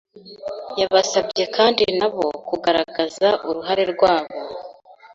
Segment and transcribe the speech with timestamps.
[0.79, 4.35] Yabasabye kandi na bo kugaragaza uruhare rwabo,